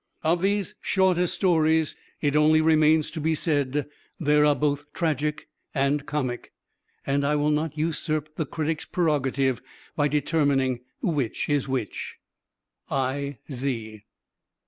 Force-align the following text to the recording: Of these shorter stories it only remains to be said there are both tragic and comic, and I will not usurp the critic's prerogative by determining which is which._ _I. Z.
Of 0.23 0.41
these 0.41 0.73
shorter 0.81 1.27
stories 1.27 1.95
it 2.21 2.35
only 2.35 2.59
remains 2.59 3.11
to 3.11 3.21
be 3.21 3.35
said 3.35 3.87
there 4.19 4.45
are 4.47 4.55
both 4.55 4.91
tragic 4.93 5.47
and 5.75 6.07
comic, 6.07 6.53
and 7.05 7.23
I 7.23 7.35
will 7.35 7.51
not 7.51 7.77
usurp 7.77 8.35
the 8.35 8.47
critic's 8.47 8.85
prerogative 8.85 9.61
by 9.95 10.07
determining 10.07 10.79
which 11.03 11.47
is 11.49 11.67
which._ 11.67 12.13
_I. 12.89 13.37
Z. 13.51 14.01